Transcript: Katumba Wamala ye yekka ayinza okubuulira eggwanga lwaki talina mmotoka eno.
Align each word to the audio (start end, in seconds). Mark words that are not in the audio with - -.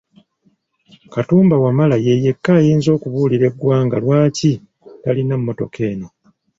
Katumba 1.13 1.55
Wamala 1.63 1.95
ye 2.05 2.13
yekka 2.23 2.51
ayinza 2.59 2.89
okubuulira 2.97 3.45
eggwanga 3.51 3.95
lwaki 4.03 4.51
talina 5.01 5.35
mmotoka 5.39 5.79
eno. 5.91 6.07